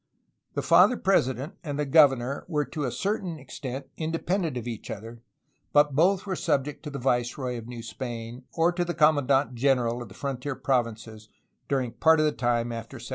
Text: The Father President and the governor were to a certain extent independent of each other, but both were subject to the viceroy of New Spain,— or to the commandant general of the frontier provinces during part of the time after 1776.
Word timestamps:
The 0.55 0.63
Father 0.63 0.97
President 0.97 1.53
and 1.63 1.77
the 1.77 1.85
governor 1.85 2.43
were 2.47 2.65
to 2.65 2.85
a 2.85 2.91
certain 2.91 3.37
extent 3.37 3.85
independent 3.97 4.57
of 4.57 4.67
each 4.67 4.89
other, 4.89 5.21
but 5.73 5.93
both 5.93 6.25
were 6.25 6.35
subject 6.35 6.81
to 6.85 6.89
the 6.89 6.97
viceroy 6.97 7.55
of 7.55 7.67
New 7.67 7.83
Spain,— 7.83 8.45
or 8.57 8.71
to 8.71 8.83
the 8.83 8.95
commandant 8.95 9.53
general 9.53 10.01
of 10.01 10.07
the 10.07 10.15
frontier 10.15 10.55
provinces 10.55 11.29
during 11.67 11.91
part 11.91 12.19
of 12.19 12.25
the 12.25 12.31
time 12.31 12.71
after 12.71 12.95
1776. 12.95 13.09